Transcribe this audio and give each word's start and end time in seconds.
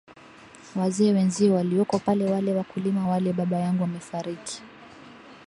wazee 0.75 1.13
wenzio 1.13 1.53
walioko 1.53 1.99
pale 1.99 2.25
wale 2.31 2.53
wakulima 2.53 3.07
wale 3.07 3.33
baba 3.33 3.57
yangu 3.59 3.83
amefariki 3.83 4.61